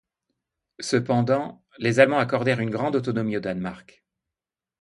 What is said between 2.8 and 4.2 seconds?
autonomie au Danemark.